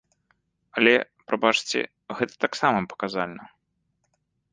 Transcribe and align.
Але, 0.79 0.93
прабачце, 1.31 1.79
гэта 2.21 2.35
таксама 2.45 2.79
паказальна. 2.95 3.43